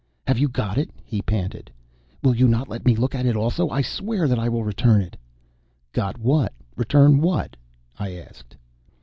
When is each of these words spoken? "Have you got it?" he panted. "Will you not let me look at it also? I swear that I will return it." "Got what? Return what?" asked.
"Have 0.25 0.39
you 0.39 0.47
got 0.47 0.79
it?" 0.79 0.89
he 1.05 1.21
panted. 1.21 1.69
"Will 2.23 2.35
you 2.35 2.47
not 2.47 2.67
let 2.67 2.85
me 2.85 2.95
look 2.95 3.13
at 3.13 3.27
it 3.27 3.35
also? 3.35 3.69
I 3.69 3.83
swear 3.83 4.27
that 4.27 4.39
I 4.39 4.49
will 4.49 4.63
return 4.63 4.99
it." 4.99 5.15
"Got 5.91 6.17
what? 6.17 6.53
Return 6.75 7.19
what?" 7.21 7.55
asked. 7.99 8.57